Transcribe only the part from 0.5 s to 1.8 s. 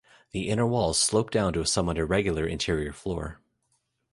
walls slope down to a